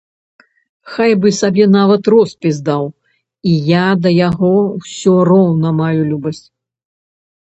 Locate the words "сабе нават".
1.39-2.07